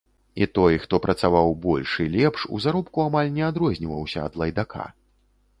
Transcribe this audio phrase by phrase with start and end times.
[0.43, 4.85] І той, хто працаваў больш і лепш, у заробку амаль не адрозніваўся ад лайдака.